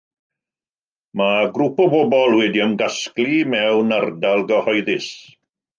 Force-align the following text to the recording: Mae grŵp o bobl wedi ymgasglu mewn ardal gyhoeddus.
Mae 1.21 1.43
grŵp 1.57 1.83
o 1.85 1.87
bobl 1.97 2.35
wedi 2.41 2.65
ymgasglu 2.69 3.39
mewn 3.55 3.99
ardal 4.03 4.45
gyhoeddus. 4.53 5.15